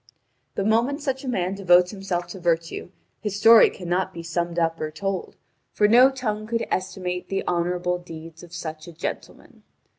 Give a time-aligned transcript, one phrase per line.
[0.55, 4.81] The moment such a man devotes himself to virtue, his story cannot be summed up
[4.81, 5.35] or told,
[5.73, 9.61] for no tongue could estimate the honourable deeds of such a gentleman.